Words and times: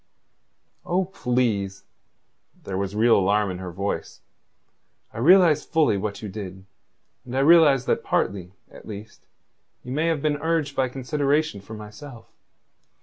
"Oh, 0.83 1.05
please." 1.05 1.83
There 2.63 2.75
was 2.75 2.95
real 2.95 3.15
alarm 3.19 3.51
in 3.51 3.59
her 3.59 3.71
voice. 3.71 4.21
"I 5.13 5.19
realize 5.19 5.63
fully 5.63 5.95
what 5.95 6.23
you 6.23 6.27
did, 6.27 6.65
and 7.23 7.37
I 7.37 7.41
realize 7.41 7.85
that 7.85 8.03
partly, 8.03 8.51
at 8.71 8.87
least, 8.87 9.27
you 9.83 9.91
may 9.91 10.07
have 10.07 10.23
been 10.23 10.37
urged 10.37 10.75
by 10.75 10.89
consideration 10.89 11.61
for 11.61 11.75
myself. 11.75 12.31